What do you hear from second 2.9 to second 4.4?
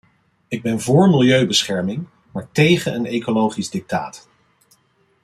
een ecologisch dictaat.